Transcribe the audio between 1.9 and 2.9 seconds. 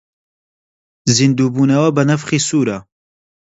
بە نەفخی سوورە